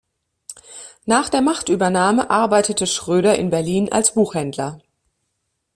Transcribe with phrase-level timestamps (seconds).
[1.05, 4.79] Nach der Machtübernahme arbeitete Schröder in Berlin als Buchhändler.